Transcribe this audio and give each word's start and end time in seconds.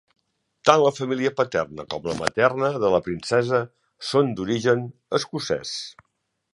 Tant 0.69 0.79
la 0.83 0.91
família 0.99 1.31
paterna 1.41 1.85
com 1.91 2.09
la 2.11 2.17
materna 2.23 2.73
de 2.85 2.91
la 2.97 3.03
princesa 3.09 3.63
són 4.11 4.35
d'origen 4.41 4.85
escocès. 5.23 5.81